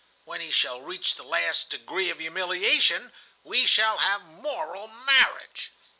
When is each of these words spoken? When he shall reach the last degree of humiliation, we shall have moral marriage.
When 0.23 0.41
he 0.41 0.49
shall 0.49 0.81
reach 0.81 1.13
the 1.13 1.21
last 1.23 1.69
degree 1.69 2.09
of 2.09 2.17
humiliation, 2.17 3.13
we 3.43 3.67
shall 3.67 3.99
have 3.99 4.23
moral 4.23 4.87
marriage. 4.87 5.69